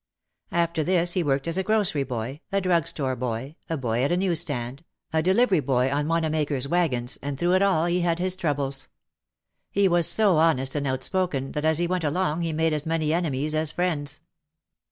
[0.51, 4.11] After this he worked as a grocery boy, a drug store boy, a boy at
[4.11, 8.17] a newsstand, a delivery boy on Wanamak er's wagons and through it all he had
[8.17, 8.87] his troubles.
[9.69, 13.13] He was so honest and outspoken that as he went along he made as many
[13.13, 14.21] enemies as friends.